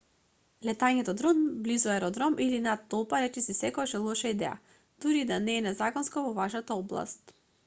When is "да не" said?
5.35-5.61